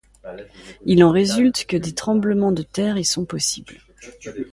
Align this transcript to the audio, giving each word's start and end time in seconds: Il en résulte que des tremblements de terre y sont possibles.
Il 0.83 1.03
en 1.03 1.11
résulte 1.11 1.67
que 1.67 1.77
des 1.77 1.93
tremblements 1.93 2.51
de 2.51 2.63
terre 2.63 2.97
y 2.97 3.05
sont 3.05 3.23
possibles. 3.25 3.77